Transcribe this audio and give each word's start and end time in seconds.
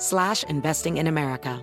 slash 0.00 0.44
investing 0.48 0.96
in 0.96 1.06
America. 1.06 1.62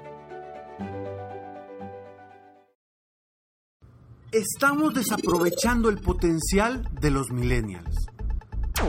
Estamos 4.32 4.94
desaprovechando 4.94 5.90
el 5.90 6.00
potencial 6.00 6.84
de 7.00 7.12
los 7.12 7.32
millennials. 7.32 8.08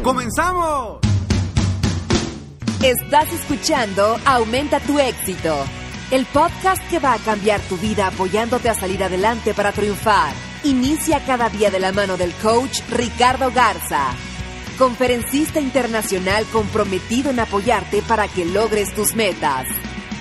¡Comenzamos! 0.02 0.98
Estás 2.82 3.32
escuchando 3.32 4.18
Aumenta 4.24 4.78
tu 4.80 4.98
éxito, 4.98 5.64
el 6.10 6.26
podcast 6.26 6.82
que 6.90 6.98
va 6.98 7.14
a 7.14 7.18
cambiar 7.18 7.60
tu 7.62 7.76
vida 7.76 8.08
apoyándote 8.08 8.68
a 8.68 8.74
salir 8.74 9.02
adelante 9.02 9.54
para 9.54 9.72
triunfar. 9.72 10.32
Inicia 10.64 11.24
cada 11.24 11.48
día 11.48 11.70
de 11.70 11.80
la 11.80 11.92
mano 11.92 12.16
del 12.16 12.32
coach 12.42 12.80
Ricardo 12.90 13.50
Garza, 13.52 14.10
conferencista 14.78 15.60
internacional 15.60 16.44
comprometido 16.52 17.30
en 17.30 17.40
apoyarte 17.40 18.00
para 18.02 18.28
que 18.28 18.44
logres 18.44 18.94
tus 18.94 19.14
metas. 19.16 19.66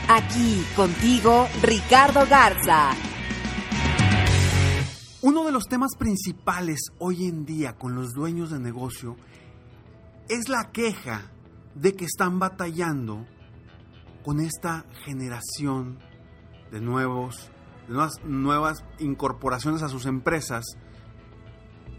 Aquí 0.09 0.65
contigo, 0.75 1.47
Ricardo 1.61 2.25
Garza. 2.27 2.91
Uno 5.21 5.45
de 5.45 5.51
los 5.51 5.65
temas 5.65 5.95
principales 5.97 6.79
hoy 6.99 7.25
en 7.25 7.45
día 7.45 7.73
con 7.73 7.95
los 7.95 8.13
dueños 8.13 8.49
de 8.49 8.59
negocio 8.59 9.15
es 10.29 10.49
la 10.49 10.71
queja 10.71 11.31
de 11.75 11.93
que 11.93 12.05
están 12.05 12.39
batallando 12.39 13.25
con 14.23 14.39
esta 14.39 14.85
generación 15.05 15.99
de 16.71 16.81
nuevos, 16.81 17.51
de 17.87 17.93
nuevas, 17.93 18.13
nuevas 18.23 18.83
incorporaciones 18.99 19.83
a 19.83 19.89
sus 19.89 20.05
empresas, 20.05 20.65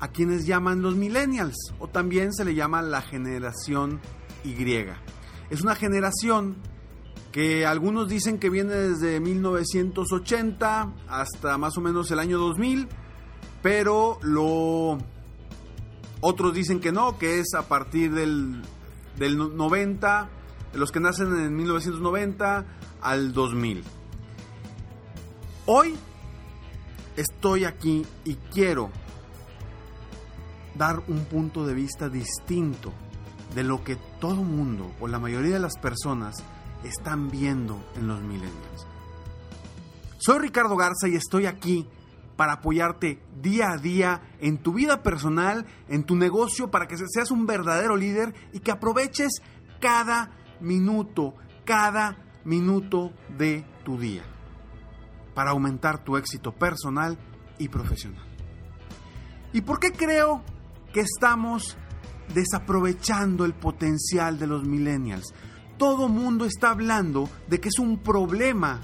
a 0.01 0.09
quienes 0.09 0.47
llaman 0.47 0.83
los 0.83 0.95
millennials, 0.95 1.57
o 1.79 1.89
también 1.89 2.33
se 2.33 2.45
le 2.45 2.55
llama 2.55 2.83
la 2.83 3.03
generación 3.03 4.01
Y. 4.45 4.57
Es 5.51 5.63
una 5.63 5.75
generación 5.75 6.57
que 7.33 7.67
algunos 7.67 8.09
dicen 8.09 8.39
que 8.39 8.51
viene 8.51 8.75
desde 8.75 9.21
1980 9.21 10.93
hasta 11.09 11.59
más 11.59 11.77
o 11.77 11.81
menos 11.81 12.11
el 12.11 12.19
año 12.19 12.39
2000, 12.39 12.89
pero 13.63 14.19
lo 14.23 14.99
otros 16.21 16.55
dicen 16.55 16.81
que 16.81 16.93
no, 16.93 17.19
que 17.19 17.41
es 17.41 17.55
a 17.55 17.69
partir 17.69 18.13
del, 18.13 18.63
del 19.17 19.37
90, 19.37 20.31
de 20.73 20.79
los 20.79 20.91
que 20.91 21.01
nacen 21.01 21.29
en 21.39 21.57
1990 21.57 22.67
al 23.01 23.33
2000. 23.33 23.85
Hoy 25.67 25.97
estoy 27.17 27.65
aquí 27.65 28.07
y 28.25 28.35
quiero 28.53 28.91
dar 30.79 31.03
un 31.09 31.25
punto 31.25 31.67
de 31.67 31.75
vista 31.75 32.09
distinto 32.09 32.93
de 33.55 33.65
lo 33.65 33.83
que 33.83 33.97
todo 34.21 34.43
mundo 34.43 34.93
o 35.01 35.09
la 35.09 35.19
mayoría 35.19 35.55
de 35.55 35.61
las 35.61 35.77
personas 35.77 36.37
están 36.85 37.31
viendo 37.31 37.85
en 37.97 38.07
los 38.07 38.23
millennials. 38.23 38.87
Soy 40.19 40.39
Ricardo 40.39 40.77
Garza 40.77 41.09
y 41.09 41.17
estoy 41.17 41.47
aquí 41.47 41.87
para 42.37 42.55
apoyarte 42.55 43.21
día 43.43 43.73
a 43.73 43.79
día 43.79 44.23
en 44.41 44.59
tu 44.59 44.73
vida 44.73 45.03
personal, 45.03 45.67
en 45.89 46.05
tu 46.05 46.15
negocio, 46.15 46.71
para 46.71 46.87
que 46.87 46.97
seas 46.97 47.33
un 47.33 47.47
verdadero 47.47 47.97
líder 47.97 48.33
y 48.53 48.61
que 48.61 48.71
aproveches 48.71 49.43
cada 49.81 50.31
minuto, 50.61 51.35
cada 51.65 52.17
minuto 52.45 53.13
de 53.37 53.65
tu 53.85 53.99
día 53.99 54.23
para 55.35 55.53
aumentar 55.53 56.03
tu 56.03 56.17
éxito 56.17 56.51
personal 56.53 57.17
y 57.59 57.69
profesional. 57.69 58.25
¿Y 59.53 59.61
por 59.61 59.79
qué 59.79 59.93
creo 59.93 60.43
estamos 61.01 61.77
desaprovechando 62.35 63.45
el 63.45 63.55
potencial 63.55 64.39
de 64.39 64.47
los 64.47 64.65
millennials? 64.65 65.35
Todo 65.77 66.09
mundo 66.09 66.45
está 66.45 66.71
hablando 66.71 67.29
de 67.49 67.61
que 67.61 67.69
es 67.69 67.79
un 67.79 67.99
problema 67.99 68.81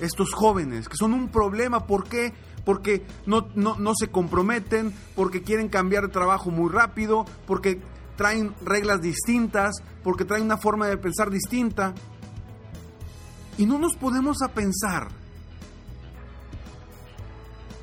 estos 0.00 0.32
jóvenes, 0.32 0.88
que 0.88 0.96
son 0.96 1.14
un 1.14 1.28
problema. 1.28 1.86
¿Por 1.86 2.08
qué? 2.08 2.32
Porque 2.64 3.06
no, 3.26 3.48
no, 3.54 3.76
no 3.78 3.92
se 3.94 4.08
comprometen, 4.08 4.92
porque 5.14 5.42
quieren 5.42 5.68
cambiar 5.68 6.04
de 6.04 6.08
trabajo 6.08 6.50
muy 6.50 6.70
rápido, 6.70 7.24
porque 7.46 7.80
traen 8.16 8.54
reglas 8.64 9.00
distintas, 9.00 9.76
porque 10.02 10.24
traen 10.24 10.44
una 10.44 10.56
forma 10.56 10.86
de 10.86 10.96
pensar 10.96 11.30
distinta. 11.30 11.94
Y 13.58 13.66
no 13.66 13.78
nos 13.78 13.96
podemos 13.96 14.42
a 14.42 14.48
pensar 14.48 15.08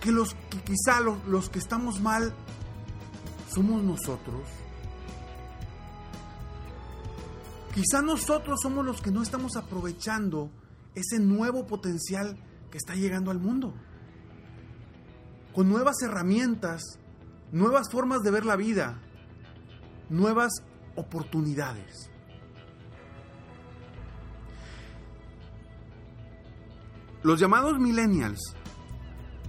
que 0.02 0.12
los 0.12 0.36
que 0.50 0.62
quizá 0.62 1.00
los, 1.00 1.26
los 1.28 1.50
que 1.50 1.60
estamos 1.60 2.02
mal 2.02 2.34
somos 3.54 3.84
nosotros. 3.84 4.42
Quizá 7.74 8.02
nosotros 8.02 8.60
somos 8.62 8.86
los 8.86 9.02
que 9.02 9.12
no 9.12 9.24
estamos 9.24 9.56
aprovechando 9.56 10.52
ese 10.96 11.20
nuevo 11.20 11.66
potencial 11.66 12.38
que 12.70 12.78
está 12.78 12.96
llegando 12.96 13.32
al 13.32 13.40
mundo. 13.40 13.74
Con 15.54 15.70
nuevas 15.70 16.02
herramientas, 16.02 16.84
nuevas 17.52 17.90
formas 17.92 18.22
de 18.22 18.32
ver 18.32 18.46
la 18.46 18.56
vida, 18.56 19.00
nuevas 20.10 20.52
oportunidades. 20.96 22.10
Los 27.24 27.40
llamados 27.40 27.80
millennials 27.80 28.40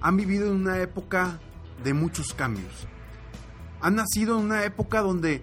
han 0.00 0.16
vivido 0.16 0.47
en 0.47 0.60
una 0.60 0.78
época 0.81 1.41
de 1.82 1.93
muchos 1.93 2.32
cambios. 2.32 2.87
Han 3.84 3.97
nacido 3.97 4.39
en 4.39 4.47
una 4.47 4.65
época 4.65 5.03
donde 5.03 5.43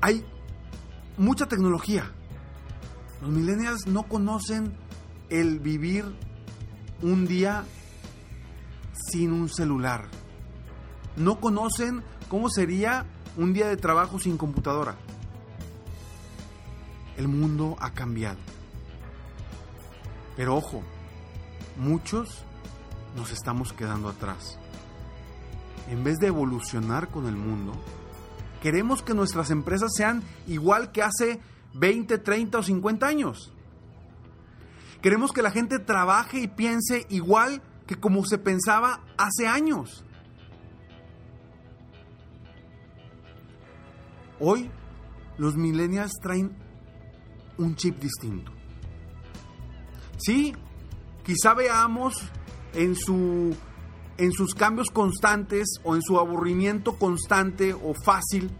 hay 0.00 0.26
mucha 1.16 1.46
tecnología, 1.46 2.10
los 3.20 3.30
millennials 3.30 3.86
no 3.86 4.02
conocen 4.08 4.74
el 5.30 5.60
vivir 5.60 6.04
un 7.02 7.24
día 7.28 7.64
sin 9.12 9.32
un 9.32 9.48
celular. 9.48 10.08
No 11.14 11.38
conocen 11.38 12.02
cómo 12.28 12.50
sería 12.50 13.06
un 13.36 13.52
día 13.52 13.68
de 13.68 13.76
trabajo 13.76 14.18
sin 14.18 14.36
computadora. 14.36 14.96
El 17.16 17.28
mundo 17.28 17.76
ha 17.78 17.92
cambiado. 17.92 18.40
Pero 20.34 20.56
ojo, 20.56 20.82
muchos 21.76 22.42
nos 23.14 23.30
estamos 23.30 23.72
quedando 23.72 24.08
atrás. 24.08 24.58
En 25.88 26.04
vez 26.04 26.18
de 26.18 26.28
evolucionar 26.28 27.08
con 27.08 27.26
el 27.26 27.36
mundo, 27.36 27.72
queremos 28.62 29.02
que 29.02 29.14
nuestras 29.14 29.50
empresas 29.50 29.90
sean 29.94 30.22
igual 30.46 30.92
que 30.92 31.02
hace 31.02 31.40
20, 31.74 32.18
30 32.18 32.58
o 32.58 32.62
50 32.62 33.06
años. 33.06 33.52
Queremos 35.02 35.32
que 35.32 35.42
la 35.42 35.50
gente 35.50 35.78
trabaje 35.78 36.40
y 36.40 36.48
piense 36.48 37.06
igual 37.10 37.60
que 37.86 37.96
como 37.96 38.24
se 38.24 38.38
pensaba 38.38 39.00
hace 39.18 39.46
años. 39.46 40.04
Hoy 44.38 44.70
los 45.38 45.56
millennials 45.56 46.12
traen 46.20 46.52
un 47.58 47.74
chip 47.76 48.00
distinto. 48.00 48.52
Sí, 50.18 50.54
quizá 51.24 51.54
veamos 51.54 52.14
en, 52.74 52.94
su, 52.94 53.54
en 54.18 54.32
sus 54.32 54.54
cambios 54.54 54.90
constantes 54.90 55.80
o 55.84 55.94
en 55.94 56.02
su 56.02 56.18
aburrimiento 56.18 56.98
constante 56.98 57.72
o 57.72 57.94
fácil 57.94 58.50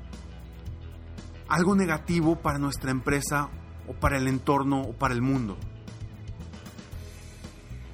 algo 1.49 1.75
negativo 1.75 2.37
para 2.37 2.58
nuestra 2.58 2.90
empresa 2.90 3.50
o 3.87 3.93
para 3.93 4.16
el 4.16 4.26
entorno 4.26 4.81
o 4.82 4.93
para 4.93 5.12
el 5.12 5.20
mundo. 5.20 5.58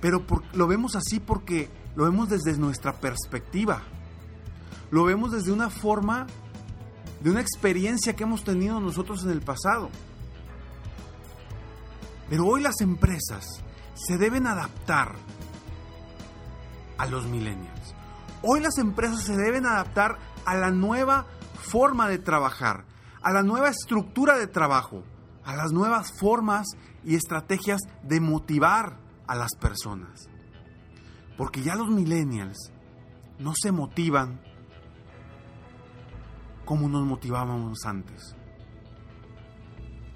Pero 0.00 0.24
lo 0.52 0.66
vemos 0.66 0.94
así 0.94 1.18
porque 1.18 1.68
lo 1.96 2.04
vemos 2.04 2.28
desde 2.28 2.56
nuestra 2.56 2.92
perspectiva. 3.00 3.82
Lo 4.90 5.04
vemos 5.04 5.32
desde 5.32 5.50
una 5.50 5.70
forma, 5.70 6.26
de 7.20 7.30
una 7.30 7.40
experiencia 7.40 8.14
que 8.14 8.22
hemos 8.22 8.44
tenido 8.44 8.78
nosotros 8.80 9.24
en 9.24 9.30
el 9.30 9.40
pasado. 9.40 9.90
Pero 12.30 12.46
hoy 12.46 12.62
las 12.62 12.80
empresas 12.80 13.44
se 13.94 14.18
deben 14.18 14.46
adaptar 14.46 15.16
a 16.98 17.06
los 17.06 17.26
millennials. 17.26 17.94
Hoy 18.42 18.60
las 18.60 18.78
empresas 18.78 19.22
se 19.24 19.36
deben 19.36 19.66
adaptar 19.66 20.18
a 20.44 20.54
la 20.56 20.70
nueva 20.70 21.26
forma 21.54 22.08
de 22.08 22.18
trabajar, 22.18 22.84
a 23.22 23.32
la 23.32 23.42
nueva 23.42 23.68
estructura 23.68 24.36
de 24.36 24.46
trabajo, 24.46 25.02
a 25.44 25.56
las 25.56 25.72
nuevas 25.72 26.12
formas 26.18 26.66
y 27.04 27.14
estrategias 27.14 27.80
de 28.02 28.20
motivar 28.20 28.98
a 29.26 29.34
las 29.34 29.54
personas. 29.56 30.28
Porque 31.36 31.62
ya 31.62 31.74
los 31.74 31.88
millennials 31.88 32.72
no 33.38 33.52
se 33.54 33.72
motivan 33.72 34.40
como 36.64 36.88
nos 36.88 37.06
motivábamos 37.06 37.78
antes. 37.86 38.36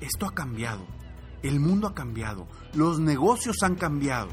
Esto 0.00 0.26
ha 0.26 0.34
cambiado. 0.34 0.86
El 1.42 1.60
mundo 1.60 1.88
ha 1.88 1.94
cambiado. 1.94 2.46
Los 2.74 3.00
negocios 3.00 3.56
han 3.62 3.76
cambiado. 3.76 4.28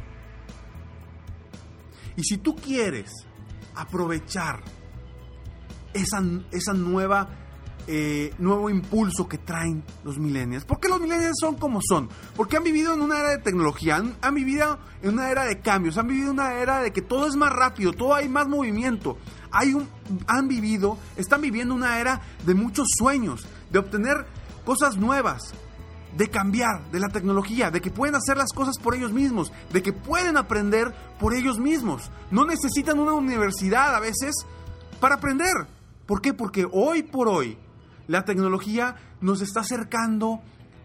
Y 2.15 2.23
si 2.23 2.37
tú 2.37 2.55
quieres 2.55 3.11
aprovechar 3.75 4.61
esa, 5.93 6.21
esa 6.51 6.73
nueva 6.73 7.29
eh, 7.91 8.35
nuevo 8.37 8.69
impulso 8.69 9.27
que 9.27 9.39
traen 9.39 9.83
los 10.03 10.19
millennials. 10.19 10.63
¿Por 10.63 10.79
qué 10.79 10.87
los 10.87 11.01
millennials 11.01 11.37
son 11.39 11.55
como 11.55 11.79
son? 11.81 12.07
Porque 12.35 12.55
han 12.55 12.63
vivido 12.63 12.93
en 12.93 13.01
una 13.01 13.19
era 13.19 13.29
de 13.29 13.39
tecnología, 13.39 13.95
han, 13.95 14.35
vivido 14.35 14.77
en 15.01 15.13
una 15.13 15.31
era 15.31 15.45
de 15.45 15.59
cambios, 15.59 15.97
han 15.97 16.07
vivido 16.07 16.27
en 16.27 16.33
una 16.33 16.53
era 16.53 16.83
de 16.83 16.93
que 16.93 17.01
todo 17.01 17.25
es 17.25 17.35
más 17.35 17.51
rápido, 17.51 17.91
todo 17.91 18.13
hay 18.13 18.29
más 18.29 18.47
movimiento. 18.47 19.17
Hay 19.49 19.73
un, 19.73 19.89
han 20.27 20.47
vivido, 20.47 20.99
están 21.15 21.41
viviendo 21.41 21.73
una 21.73 21.99
era 21.99 22.21
de 22.45 22.53
muchos 22.53 22.85
sueños, 22.95 23.47
de 23.71 23.79
obtener 23.79 24.27
cosas 24.65 24.95
nuevas, 24.97 25.55
de 26.17 26.29
cambiar, 26.29 26.89
de 26.91 26.99
la 26.99 27.09
tecnología, 27.09 27.71
de 27.71 27.81
que 27.81 27.91
pueden 27.91 28.15
hacer 28.15 28.37
las 28.37 28.51
cosas 28.53 28.75
por 28.81 28.95
ellos 28.95 29.11
mismos, 29.11 29.51
de 29.71 29.81
que 29.81 29.93
pueden 29.93 30.37
aprender 30.37 30.93
por 31.19 31.33
ellos 31.33 31.59
mismos. 31.59 32.11
No 32.31 32.45
necesitan 32.45 32.99
una 32.99 33.13
universidad 33.13 33.95
a 33.95 33.99
veces 33.99 34.35
para 34.99 35.15
aprender. 35.15 35.67
¿Por 36.05 36.21
qué? 36.21 36.33
Porque 36.33 36.67
hoy 36.71 37.03
por 37.03 37.27
hoy 37.27 37.57
la 38.07 38.25
tecnología 38.25 38.95
nos 39.21 39.41
está 39.41 39.61
acercando 39.61 40.41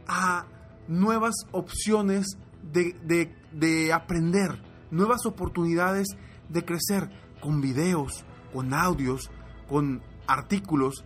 a 0.06 0.44
nuevas 0.88 1.34
opciones 1.52 2.36
de, 2.72 3.92
aprender, 3.92 4.60
nuevas 4.90 5.26
oportunidades 5.26 6.08
de 6.48 6.64
crecer 6.64 7.10
con 7.40 7.60
videos, 7.60 8.24
con 8.52 8.74
audios, 8.74 9.30
con 9.68 10.02
artículos. 10.26 11.04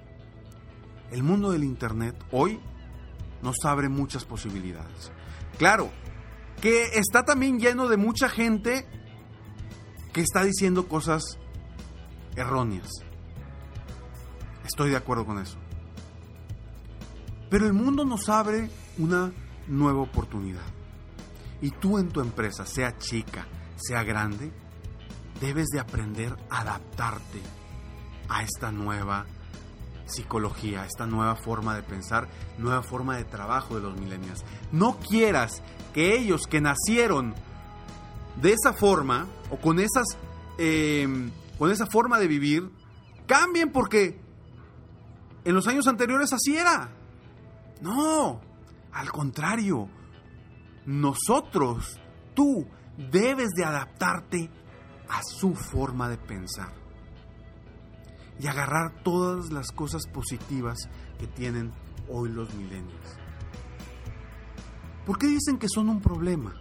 El 1.11 1.23
mundo 1.23 1.53
del 1.53 1.65
Internet 1.65 2.17
hoy 2.33 2.61
nos 3.43 3.57
abre 3.65 3.89
muchas 3.89 4.25
posibilidades. 4.25 5.13
Claro, 5.59 5.91
que 6.61 6.87
está 6.95 7.25
también 7.25 7.59
lleno 7.59 7.89
de 7.89 7.97
mucha 7.97 8.29
gente 8.29 8.87
que 10.13 10.21
está 10.21 10.45
diciendo 10.45 10.89
cosas 10.89 11.39
erróneas. 12.37 12.89
Estoy 14.65 14.91
de 14.91 14.97
acuerdo 14.97 15.25
con 15.25 15.39
eso. 15.39 15.59
Pero 17.51 17.67
el 17.67 17.73
mundo 17.73 18.05
nos 18.05 18.29
abre 18.29 18.71
una 18.99 19.33
nueva 19.67 20.01
oportunidad. 20.01 20.67
Y 21.61 21.71
tú 21.71 21.99
en 21.99 22.09
tu 22.09 22.21
empresa, 22.21 22.67
sea 22.67 22.99
chica, 22.99 23.47
sea 23.77 24.03
grande, 24.05 24.53
debes 25.41 25.69
de 25.69 25.81
aprender 25.81 26.37
a 26.51 26.61
adaptarte 26.61 27.41
a 28.29 28.43
esta 28.43 28.71
nueva 28.71 29.27
psicología, 30.09 30.85
esta 30.85 31.07
nueva 31.07 31.37
forma 31.37 31.75
de 31.77 31.83
pensar, 31.83 32.29
nueva 32.59 32.83
forma 32.83 33.17
de 33.17 33.25
trabajo 33.25 33.77
de 33.77 33.83
los 33.83 33.99
millennials. 33.99 34.45
No 34.73 34.99
quieras 34.99 35.63
que 35.93 36.17
ellos 36.17 36.47
que 36.47 36.61
nacieron 36.61 37.35
de 38.37 38.53
esa 38.53 38.73
forma 38.73 39.27
o 39.51 39.59
con 39.59 39.79
esas 39.81 40.07
em, 40.59 41.31
con 41.59 41.71
esa 41.71 41.87
forma 41.87 42.19
de 42.19 42.29
vivir 42.29 42.71
cambien 43.27 43.71
porque 43.71 44.21
en 45.45 45.55
los 45.55 45.67
años 45.67 45.87
anteriores 45.87 46.33
así 46.33 46.57
era. 46.57 46.91
No, 47.81 48.41
al 48.93 49.11
contrario, 49.11 49.89
nosotros, 50.87 52.01
tú, 52.35 52.67
debes 52.97 53.51
de 53.57 53.65
adaptarte 53.65 54.51
a 55.09 55.21
su 55.23 55.55
forma 55.55 56.09
de 56.09 56.19
pensar 56.19 56.88
y 58.41 58.47
agarrar 58.47 59.03
todas 59.03 59.51
las 59.51 59.73
cosas 59.73 60.07
positivas 60.07 60.79
que 61.19 61.27
tienen 61.27 61.73
hoy 62.09 62.31
los 62.31 62.53
milenios. 62.55 63.01
¿Por 65.07 65.19
qué 65.19 65.27
dicen 65.27 65.59
que 65.59 65.69
son 65.69 65.89
un 65.89 66.01
problema? 66.01 66.55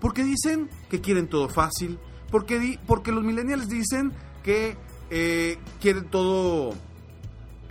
Porque 0.00 0.24
dicen 0.24 0.70
que 0.88 1.00
quieren 1.00 1.28
todo 1.28 1.48
fácil, 1.48 1.98
porque, 2.30 2.78
porque 2.86 3.12
los 3.12 3.24
millennials 3.24 3.68
dicen 3.68 4.12
que 4.42 4.76
eh, 5.10 5.58
quieren 5.80 6.08
todo, 6.08 6.74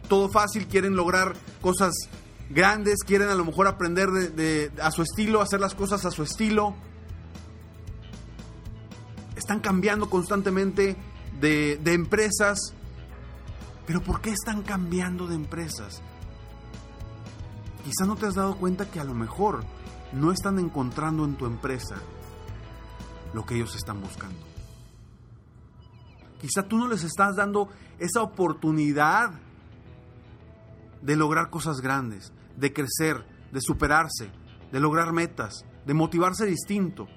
todo 0.08 0.30
fácil, 0.30 0.68
quieren 0.68 0.96
lograr 0.96 1.34
cosas 1.62 1.94
grandes, 2.50 3.00
quieren 3.06 3.30
a 3.30 3.36
lo 3.36 3.46
mejor 3.46 3.68
aprender 3.68 4.10
de, 4.10 4.72
a 4.82 4.92
su 4.92 5.02
estilo, 5.02 5.42
hacer 5.42 5.60
las 5.60 5.76
cosas 5.76 6.06
a 6.06 6.12
su 6.12 6.24
estilo. 6.24 6.76
Están 9.36 9.60
cambiando 9.60 10.10
constantemente 10.10 10.96
de, 11.40 11.80
de 11.82 11.94
empresas. 11.94 12.76
Pero 13.86 14.02
¿por 14.02 14.22
qué 14.22 14.32
están 14.32 14.62
cambiando 14.62 15.28
de 15.28 15.36
empresas? 15.36 16.02
Quizá 17.84 18.06
no 18.06 18.16
te 18.16 18.28
has 18.28 18.36
dado 18.36 18.58
cuenta 18.58 18.90
que 18.90 19.00
a 19.00 19.04
lo 19.04 19.14
mejor 19.14 19.64
no 20.14 20.32
están 20.32 20.60
encontrando 20.60 21.26
en 21.26 21.36
tu 21.36 21.46
empresa 21.46 21.96
lo 23.34 23.46
que 23.46 23.56
ellos 23.56 23.76
están 23.76 24.02
buscando. 24.02 24.40
Quizá 26.40 26.64
tú 26.64 26.78
no 26.78 26.88
les 26.88 27.04
estás 27.04 27.36
dando 27.36 27.70
esa 28.00 28.22
oportunidad 28.22 29.32
de 31.02 31.16
lograr 31.16 31.50
cosas 31.50 31.82
grandes 31.82 32.32
de 32.58 32.74
crecer, 32.74 33.26
de 33.52 33.62
superarse, 33.62 34.30
de 34.72 34.80
lograr 34.80 35.12
metas, 35.14 35.66
de 35.86 35.94
motivarse 35.94 36.46
distinto. 36.46 37.08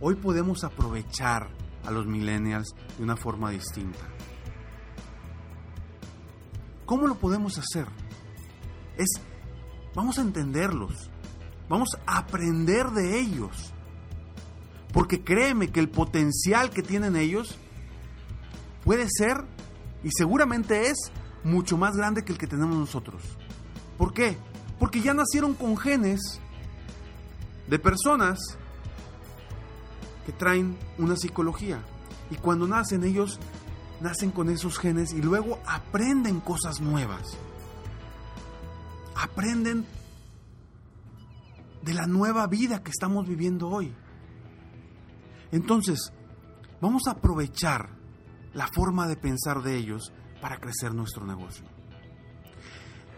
Hoy 0.00 0.14
podemos 0.14 0.62
aprovechar 0.62 1.48
a 1.84 1.90
los 1.90 2.06
millennials 2.06 2.72
de 2.96 3.02
una 3.02 3.16
forma 3.16 3.50
distinta. 3.50 4.06
¿Cómo 6.86 7.08
lo 7.08 7.16
podemos 7.16 7.58
hacer? 7.58 7.86
Es, 8.96 9.08
vamos 9.96 10.18
a 10.18 10.22
entenderlos, 10.22 11.10
vamos 11.68 11.88
a 12.06 12.18
aprender 12.18 12.90
de 12.90 13.18
ellos. 13.18 13.72
Porque 14.92 15.22
créeme 15.24 15.70
que 15.70 15.80
el 15.80 15.88
potencial 15.88 16.70
que 16.70 16.82
tienen 16.82 17.16
ellos 17.16 17.58
puede 18.84 19.08
ser 19.10 19.44
y 20.04 20.10
seguramente 20.16 20.90
es 20.90 21.10
mucho 21.42 21.76
más 21.76 21.96
grande 21.96 22.24
que 22.24 22.32
el 22.32 22.38
que 22.38 22.46
tenemos 22.46 22.76
nosotros. 22.76 23.22
¿Por 23.98 24.14
qué? 24.14 24.38
Porque 24.78 25.00
ya 25.00 25.12
nacieron 25.12 25.54
con 25.54 25.76
genes 25.76 26.40
de 27.66 27.78
personas 27.80 28.38
que 30.28 30.32
traen 30.34 30.76
una 30.98 31.16
psicología. 31.16 31.80
Y 32.30 32.34
cuando 32.34 32.68
nacen 32.68 33.02
ellos, 33.02 33.40
nacen 34.02 34.30
con 34.30 34.50
esos 34.50 34.78
genes 34.78 35.14
y 35.14 35.22
luego 35.22 35.58
aprenden 35.66 36.40
cosas 36.40 36.82
nuevas. 36.82 37.38
Aprenden 39.16 39.86
de 41.80 41.94
la 41.94 42.06
nueva 42.06 42.46
vida 42.46 42.82
que 42.82 42.90
estamos 42.90 43.26
viviendo 43.26 43.68
hoy. 43.70 43.90
Entonces, 45.50 46.12
vamos 46.82 47.04
a 47.06 47.12
aprovechar 47.12 47.88
la 48.52 48.66
forma 48.66 49.08
de 49.08 49.16
pensar 49.16 49.62
de 49.62 49.78
ellos 49.78 50.12
para 50.42 50.60
crecer 50.60 50.92
nuestro 50.92 51.24
negocio. 51.24 51.64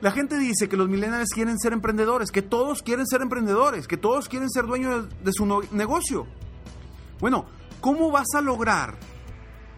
La 0.00 0.12
gente 0.12 0.38
dice 0.38 0.68
que 0.68 0.76
los 0.76 0.88
millennials 0.88 1.30
quieren 1.34 1.58
ser 1.58 1.72
emprendedores, 1.72 2.30
que 2.30 2.42
todos 2.42 2.84
quieren 2.84 3.04
ser 3.08 3.20
emprendedores, 3.20 3.88
que 3.88 3.96
todos 3.96 4.28
quieren 4.28 4.48
ser 4.48 4.66
dueños 4.66 5.08
de 5.24 5.32
su 5.32 5.44
negocio. 5.72 6.28
Bueno, 7.20 7.46
¿cómo 7.80 8.10
vas 8.10 8.28
a 8.34 8.40
lograr 8.40 8.98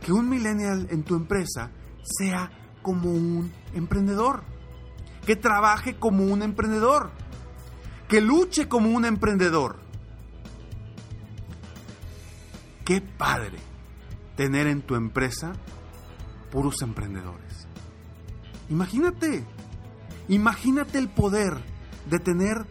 que 0.01 0.13
un 0.13 0.29
millennial 0.29 0.87
en 0.91 1.03
tu 1.03 1.15
empresa 1.15 1.71
sea 2.03 2.51
como 2.83 3.11
un 3.11 3.53
emprendedor? 3.75 4.45
Que 5.27 5.37
trabaje 5.37 5.97
como 5.97 6.25
un 6.25 6.43
emprendedor, 6.43 7.11
que 8.09 8.21
luche 8.21 8.69
como 8.69 8.91
un 8.91 9.05
emprendedor. 9.05 9.81
¡Qué 12.85 13.01
padre! 13.01 13.73
tener 14.37 14.67
en 14.67 14.83
tu 14.83 14.95
empresa 14.95 15.53
puros 16.51 16.83
emprendedores. 16.83 17.67
Imagínate, 18.69 19.45
imagínate 20.29 20.99
el 20.99 21.09
poder 21.09 21.59
de 22.09 22.19
tener 22.19 22.67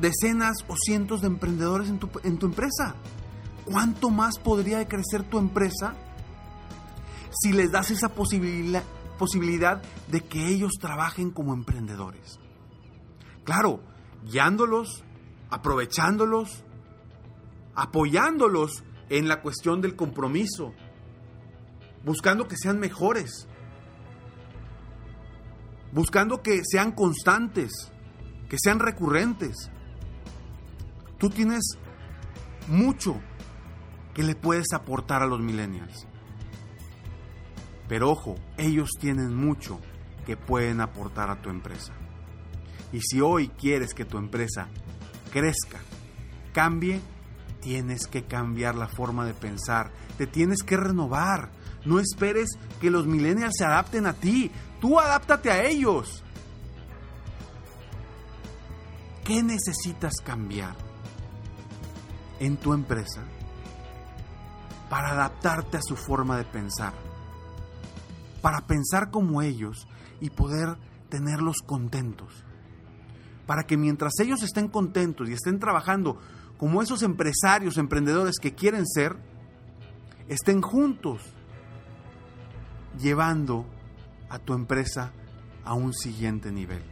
decenas 0.00 0.64
o 0.68 0.76
cientos 0.76 1.20
de 1.20 1.28
emprendedores 1.28 1.88
en 1.88 1.98
tu, 1.98 2.10
en 2.24 2.38
tu 2.38 2.46
empresa. 2.46 2.94
¿Cuánto 3.64 4.10
más 4.10 4.38
podría 4.38 4.86
crecer 4.88 5.22
tu 5.24 5.38
empresa 5.38 5.94
si 7.30 7.52
les 7.52 7.70
das 7.70 7.90
esa 7.90 8.08
posibilidad, 8.10 8.82
posibilidad 9.18 9.82
de 10.08 10.22
que 10.22 10.48
ellos 10.48 10.72
trabajen 10.80 11.30
como 11.30 11.54
emprendedores? 11.54 12.40
Claro, 13.44 13.80
guiándolos, 14.24 15.04
aprovechándolos, 15.50 16.64
apoyándolos 17.74 18.84
en 19.08 19.28
la 19.28 19.42
cuestión 19.42 19.80
del 19.80 19.96
compromiso, 19.96 20.72
buscando 22.04 22.48
que 22.48 22.56
sean 22.56 22.78
mejores, 22.78 23.48
buscando 25.92 26.42
que 26.42 26.62
sean 26.64 26.92
constantes, 26.92 27.92
que 28.48 28.56
sean 28.58 28.78
recurrentes. 28.78 29.70
Tú 31.20 31.28
tienes 31.28 31.76
mucho 32.66 33.20
que 34.14 34.22
le 34.22 34.34
puedes 34.34 34.72
aportar 34.72 35.22
a 35.22 35.26
los 35.26 35.38
millennials. 35.38 36.06
Pero 37.88 38.10
ojo, 38.10 38.36
ellos 38.56 38.88
tienen 38.98 39.34
mucho 39.34 39.78
que 40.24 40.38
pueden 40.38 40.80
aportar 40.80 41.28
a 41.28 41.42
tu 41.42 41.50
empresa. 41.50 41.92
Y 42.90 43.02
si 43.02 43.20
hoy 43.20 43.48
quieres 43.48 43.92
que 43.92 44.06
tu 44.06 44.16
empresa 44.16 44.68
crezca, 45.30 45.78
cambie, 46.54 47.02
tienes 47.60 48.06
que 48.06 48.24
cambiar 48.24 48.74
la 48.74 48.88
forma 48.88 49.26
de 49.26 49.34
pensar, 49.34 49.92
te 50.16 50.26
tienes 50.26 50.62
que 50.62 50.78
renovar. 50.78 51.50
No 51.84 52.00
esperes 52.00 52.48
que 52.80 52.90
los 52.90 53.06
millennials 53.06 53.56
se 53.58 53.66
adapten 53.66 54.06
a 54.06 54.14
ti, 54.14 54.50
tú 54.80 54.98
adáptate 54.98 55.50
a 55.50 55.64
ellos. 55.66 56.24
¿Qué 59.22 59.42
necesitas 59.42 60.14
cambiar 60.24 60.89
en 62.40 62.56
tu 62.56 62.72
empresa 62.72 63.22
para 64.88 65.12
adaptarte 65.12 65.76
a 65.76 65.82
su 65.82 65.94
forma 65.94 66.36
de 66.36 66.44
pensar? 66.44 66.92
Para 68.42 68.66
pensar 68.66 69.10
como 69.10 69.42
ellos 69.42 69.86
y 70.20 70.30
poder 70.30 70.76
tenerlos 71.08 71.58
contentos. 71.64 72.44
Para 73.46 73.64
que 73.64 73.76
mientras 73.76 74.18
ellos 74.20 74.42
estén 74.42 74.68
contentos 74.68 75.28
y 75.28 75.34
estén 75.34 75.60
trabajando 75.60 76.18
como 76.58 76.82
esos 76.82 77.02
empresarios, 77.02 77.78
emprendedores 77.78 78.36
que 78.40 78.54
quieren 78.54 78.86
ser, 78.86 79.16
estén 80.28 80.60
juntos 80.60 81.22
llevando 82.98 83.66
a 84.28 84.38
tu 84.38 84.54
empresa 84.54 85.12
a 85.64 85.74
un 85.74 85.92
siguiente 85.92 86.52
nivel. 86.52 86.82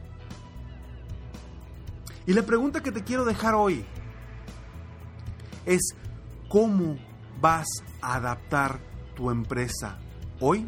Y 2.26 2.32
la 2.32 2.42
pregunta 2.42 2.82
que 2.82 2.92
te 2.92 3.04
quiero 3.04 3.24
dejar 3.24 3.54
hoy 3.54 3.84
es, 5.68 5.94
¿cómo 6.48 6.96
vas 7.40 7.66
a 8.00 8.14
adaptar 8.14 8.80
tu 9.14 9.30
empresa 9.30 9.98
hoy 10.40 10.66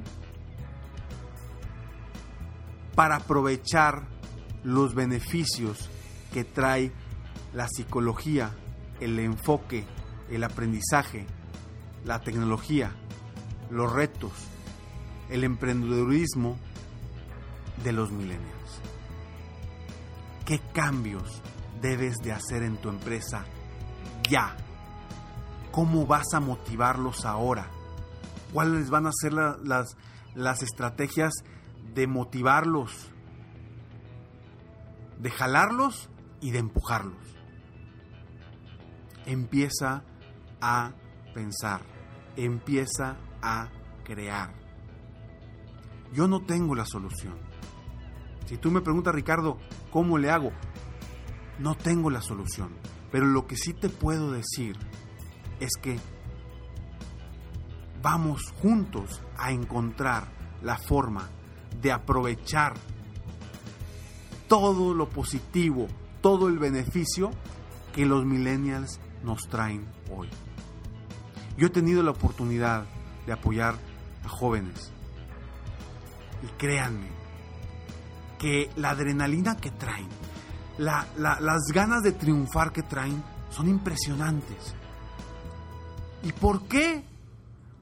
para 2.94 3.16
aprovechar 3.16 4.06
los 4.62 4.94
beneficios 4.94 5.88
que 6.32 6.44
trae 6.44 6.92
la 7.54 7.66
psicología 7.66 8.52
el 9.00 9.18
enfoque, 9.18 9.84
el 10.30 10.44
aprendizaje, 10.44 11.26
la 12.04 12.20
tecnología, 12.20 12.92
los 13.70 13.90
retos, 13.90 14.32
el 15.30 15.44
emprendedurismo 15.44 16.58
de 17.82 17.92
los 17.92 18.10
millennials. 18.12 18.80
¿Qué 20.44 20.60
cambios 20.74 21.42
debes 21.80 22.16
de 22.18 22.32
hacer 22.32 22.62
en 22.62 22.76
tu 22.76 22.90
empresa 22.90 23.44
ya? 24.28 24.56
¿Cómo 25.80 26.04
vas 26.04 26.34
a 26.34 26.40
motivarlos 26.40 27.24
ahora? 27.24 27.70
¿Cuáles 28.52 28.90
van 28.90 29.06
a 29.06 29.12
ser 29.18 29.32
las, 29.32 29.96
las 30.34 30.62
estrategias 30.62 31.32
de 31.94 32.06
motivarlos, 32.06 33.10
de 35.18 35.30
jalarlos 35.30 36.10
y 36.42 36.50
de 36.50 36.58
empujarlos? 36.58 37.16
empieza 39.24 40.04
a 40.60 40.92
pensar, 41.32 41.80
empieza 42.36 43.16
a 43.40 43.70
crear. 44.04 44.52
Yo 46.12 46.28
no 46.28 46.44
tengo 46.44 46.74
la 46.74 46.84
solución. 46.84 47.38
Si 48.44 48.58
tú 48.58 48.70
me 48.70 48.82
preguntas, 48.82 49.14
Ricardo, 49.14 49.56
¿cómo 49.90 50.18
le 50.18 50.30
hago? 50.30 50.52
No 51.58 51.74
tengo 51.74 52.10
la 52.10 52.20
solución. 52.20 52.68
Pero 53.10 53.24
lo 53.24 53.46
que 53.46 53.56
sí 53.56 53.72
te 53.72 53.88
puedo 53.88 54.30
decir 54.30 54.76
es 55.60 55.70
que 55.80 55.98
vamos 58.02 58.42
juntos 58.62 59.22
a 59.36 59.52
encontrar 59.52 60.24
la 60.62 60.76
forma 60.78 61.28
de 61.80 61.92
aprovechar 61.92 62.74
todo 64.48 64.94
lo 64.94 65.08
positivo, 65.08 65.86
todo 66.20 66.48
el 66.48 66.58
beneficio 66.58 67.30
que 67.94 68.06
los 68.06 68.24
millennials 68.24 69.00
nos 69.22 69.48
traen 69.48 69.86
hoy. 70.10 70.28
Yo 71.56 71.68
he 71.68 71.70
tenido 71.70 72.02
la 72.02 72.10
oportunidad 72.12 72.86
de 73.26 73.32
apoyar 73.32 73.74
a 74.24 74.28
jóvenes 74.28 74.92
y 76.42 76.46
créanme 76.58 77.08
que 78.38 78.70
la 78.76 78.90
adrenalina 78.90 79.56
que 79.56 79.70
traen, 79.70 80.08
las 80.78 81.62
ganas 81.74 82.02
de 82.02 82.12
triunfar 82.12 82.72
que 82.72 82.82
traen 82.82 83.22
son 83.50 83.68
impresionantes. 83.68 84.74
¿Y 86.22 86.32
por 86.32 86.62
qué? 86.68 87.02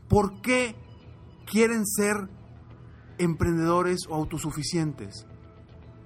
¿Por 0.09 0.41
qué 0.41 0.75
quieren 1.47 1.87
ser 1.87 2.29
emprendedores 3.19 4.01
o 4.09 4.15
autosuficientes? 4.15 5.27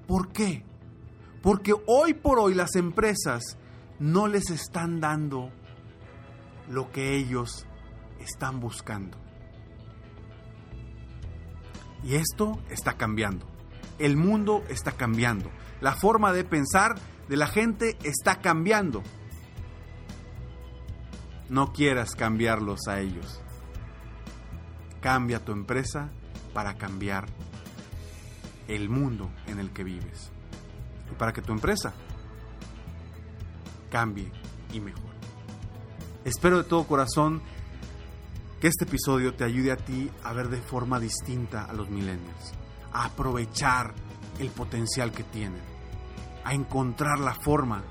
¿Por 0.06 0.32
qué? 0.32 0.64
Porque 1.42 1.74
hoy 1.86 2.14
por 2.14 2.38
hoy 2.38 2.54
las 2.54 2.74
empresas 2.76 3.56
no 3.98 4.28
les 4.28 4.50
están 4.50 5.00
dando 5.00 5.50
lo 6.68 6.90
que 6.90 7.16
ellos 7.16 7.66
están 8.20 8.60
buscando. 8.60 9.18
Y 12.04 12.14
esto 12.14 12.58
está 12.70 12.94
cambiando. 12.94 13.46
El 13.98 14.16
mundo 14.16 14.64
está 14.68 14.92
cambiando. 14.92 15.50
La 15.80 15.94
forma 15.94 16.32
de 16.32 16.44
pensar 16.44 16.96
de 17.28 17.36
la 17.36 17.46
gente 17.46 17.96
está 18.02 18.40
cambiando. 18.40 19.02
No 21.52 21.70
quieras 21.74 22.12
cambiarlos 22.16 22.88
a 22.88 23.00
ellos. 23.00 23.42
Cambia 25.02 25.44
tu 25.44 25.52
empresa 25.52 26.08
para 26.54 26.78
cambiar 26.78 27.26
el 28.68 28.88
mundo 28.88 29.30
en 29.46 29.58
el 29.58 29.70
que 29.70 29.84
vives. 29.84 30.30
Y 31.10 31.14
para 31.14 31.34
que 31.34 31.42
tu 31.42 31.52
empresa 31.52 31.92
cambie 33.90 34.32
y 34.72 34.80
mejore. 34.80 35.14
Espero 36.24 36.56
de 36.56 36.64
todo 36.64 36.86
corazón 36.86 37.42
que 38.58 38.68
este 38.68 38.86
episodio 38.86 39.34
te 39.34 39.44
ayude 39.44 39.72
a 39.72 39.76
ti 39.76 40.10
a 40.24 40.32
ver 40.32 40.48
de 40.48 40.62
forma 40.62 40.98
distinta 40.98 41.66
a 41.66 41.74
los 41.74 41.90
millennials, 41.90 42.54
a 42.94 43.04
aprovechar 43.04 43.92
el 44.38 44.48
potencial 44.48 45.12
que 45.12 45.24
tienen, 45.24 45.60
a 46.44 46.54
encontrar 46.54 47.18
la 47.18 47.34
forma 47.34 47.82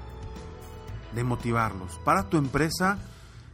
de 1.13 1.23
motivarlos. 1.23 1.99
Para 1.99 2.27
tu 2.27 2.37
empresa, 2.37 2.97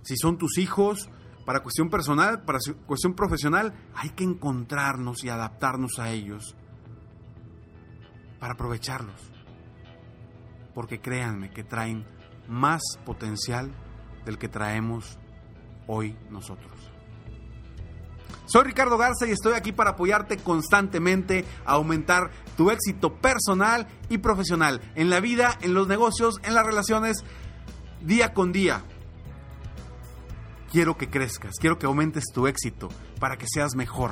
si 0.07 0.15
son 0.15 0.37
tus 0.37 0.57
hijos, 0.57 1.09
para 1.45 1.59
cuestión 1.59 1.89
personal, 1.89 2.43
para 2.43 2.59
cuestión 2.85 3.13
profesional, 3.13 3.73
hay 3.93 4.11
que 4.11 4.23
encontrarnos 4.23 5.25
y 5.25 5.29
adaptarnos 5.29 5.99
a 5.99 6.11
ellos 6.11 6.55
para 8.39 8.53
aprovecharlos. 8.53 9.19
Porque 10.73 11.01
créanme 11.01 11.51
que 11.51 11.65
traen 11.65 12.05
más 12.47 12.81
potencial 13.05 13.75
del 14.23 14.37
que 14.37 14.47
traemos 14.47 15.19
hoy 15.87 16.17
nosotros. 16.29 16.71
Soy 18.45 18.63
Ricardo 18.63 18.97
Garza 18.97 19.27
y 19.27 19.31
estoy 19.31 19.55
aquí 19.55 19.73
para 19.73 19.89
apoyarte 19.89 20.37
constantemente 20.37 21.43
a 21.65 21.73
aumentar 21.73 22.31
tu 22.55 22.71
éxito 22.71 23.13
personal 23.19 23.87
y 24.07 24.19
profesional 24.19 24.79
en 24.95 25.09
la 25.09 25.19
vida, 25.19 25.57
en 25.59 25.73
los 25.73 25.89
negocios, 25.89 26.35
en 26.43 26.53
las 26.53 26.65
relaciones, 26.65 27.25
día 27.99 28.33
con 28.33 28.53
día. 28.53 28.83
Quiero 30.77 30.93
que 30.95 31.09
crezcas, 31.09 31.55
quiero 31.59 31.79
que 31.79 31.87
aumentes 31.87 32.25
tu 32.31 32.45
éxito 32.45 32.89
para 33.19 33.35
que 33.35 33.47
seas 33.51 33.75
mejor, 33.75 34.11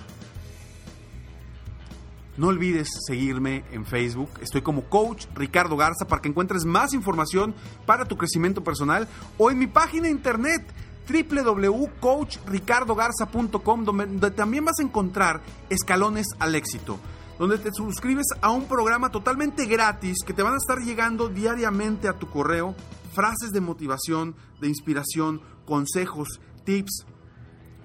no 2.37 2.47
olvides 2.47 2.89
seguirme 3.05 3.63
en 3.71 3.85
Facebook. 3.85 4.31
Estoy 4.41 4.63
como 4.63 4.85
Coach 4.85 5.27
Ricardo 5.35 5.77
Garza 5.77 6.07
para 6.07 6.23
que 6.23 6.29
encuentres 6.29 6.65
más 6.65 6.95
información 6.95 7.53
para 7.85 8.05
tu 8.05 8.17
crecimiento 8.17 8.63
personal 8.63 9.07
o 9.37 9.51
en 9.51 9.59
mi 9.59 9.67
página 9.67 10.09
internet 10.09 10.65
www.coachricardogarza.com 11.07 13.85
donde 13.85 14.31
también 14.31 14.65
vas 14.65 14.79
a 14.79 14.83
encontrar 14.83 15.41
escalones 15.69 16.25
al 16.39 16.55
éxito. 16.55 16.97
donde 17.37 17.59
te 17.59 17.69
suscribes 17.73 18.25
a 18.41 18.49
un 18.49 18.67
programa 18.67 19.11
totalmente 19.11 19.67
gratis 19.67 20.23
que 20.25 20.33
te 20.33 20.41
van 20.41 20.55
a 20.55 20.57
estar 20.57 20.79
llegando 20.79 21.29
diariamente 21.29 22.07
a 22.07 22.13
tu 22.13 22.27
correo 22.27 22.73
frases 23.13 23.51
de 23.51 23.61
motivación, 23.61 24.35
de 24.59 24.67
inspiración, 24.67 25.43
consejos, 25.65 26.39
tips, 26.65 27.05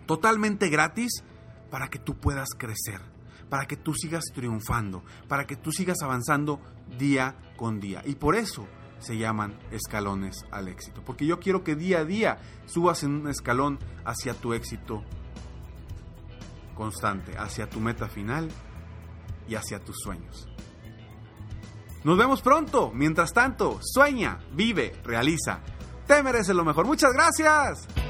totalmente 0.07 0.69
gratis 0.69 1.23
para 1.71 1.89
que 1.89 1.99
tú 1.99 2.19
puedas 2.19 2.49
crecer, 2.59 3.01
para 3.49 3.67
que 3.67 3.77
tú 3.77 3.95
sigas 3.95 4.25
triunfando, 4.35 5.05
para 5.29 5.47
que 5.47 5.57
tú 5.57 5.71
sigas 5.71 6.03
avanzando 6.03 6.61
día 6.99 7.37
con 7.57 7.79
día. 7.79 8.03
Y 8.05 8.17
por 8.17 8.35
eso 8.35 8.67
se 8.99 9.17
llaman 9.17 9.59
escalones 9.71 10.45
al 10.51 10.69
éxito, 10.69 11.03
porque 11.05 11.27
yo 11.27 11.39
quiero 11.39 11.63
que 11.63 11.77
día 11.77 12.01
a 12.01 12.05
día 12.05 12.39
subas 12.67 13.03
en 13.05 13.13
un 13.13 13.29
escalón 13.29 13.79
hacia 14.05 14.35
tu 14.35 14.53
éxito 14.53 15.05
constante, 16.75 17.37
hacia 17.39 17.69
tu 17.69 17.79
meta 17.79 18.09
final 18.09 18.49
y 19.47 19.55
hacia 19.55 19.79
tus 19.79 19.97
sueños. 20.03 20.49
Nos 22.05 22.17
vemos 22.17 22.41
pronto. 22.41 22.91
Mientras 22.95 23.33
tanto, 23.33 23.79
sueña, 23.83 24.39
vive, 24.55 24.95
realiza. 25.05 25.61
Te 26.07 26.23
mereces 26.23 26.57
lo 26.57 26.65
mejor. 26.65 26.87
Muchas 26.87 27.13
gracias. 27.13 28.10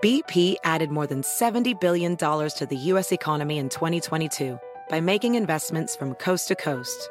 BP 0.00 0.58
added 0.62 0.92
more 0.92 1.08
than 1.08 1.22
$70 1.22 1.80
billion 1.80 2.16
to 2.16 2.66
the 2.70 2.76
U.S. 2.92 3.10
economy 3.10 3.58
in 3.58 3.68
2022 3.68 4.56
by 4.88 5.00
making 5.00 5.34
investments 5.34 5.96
from 5.96 6.14
coast 6.14 6.46
to 6.48 6.54
coast. 6.54 7.10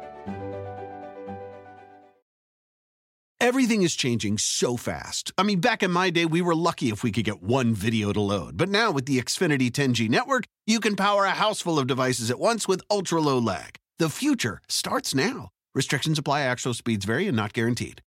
Everything 3.61 3.83
is 3.83 3.95
changing 3.95 4.39
so 4.39 4.75
fast. 4.75 5.31
I 5.37 5.43
mean, 5.43 5.59
back 5.59 5.83
in 5.83 5.91
my 5.91 6.09
day, 6.09 6.25
we 6.25 6.41
were 6.41 6.55
lucky 6.55 6.89
if 6.89 7.03
we 7.03 7.11
could 7.11 7.25
get 7.25 7.43
one 7.43 7.75
video 7.75 8.11
to 8.11 8.19
load. 8.19 8.57
But 8.57 8.69
now 8.69 8.89
with 8.89 9.05
the 9.05 9.21
Xfinity 9.21 9.69
10G 9.69 10.09
network, 10.09 10.45
you 10.65 10.79
can 10.79 10.95
power 10.95 11.25
a 11.25 11.37
house 11.43 11.61
full 11.61 11.77
of 11.77 11.85
devices 11.85 12.31
at 12.31 12.39
once 12.39 12.67
with 12.67 12.81
ultra 12.89 13.21
low 13.21 13.37
lag. 13.37 13.75
The 13.99 14.09
future 14.09 14.61
starts 14.67 15.13
now. 15.13 15.49
Restrictions 15.75 16.17
apply, 16.17 16.41
actual 16.41 16.73
speeds 16.73 17.05
vary 17.05 17.27
and 17.27 17.37
not 17.37 17.53
guaranteed. 17.53 18.01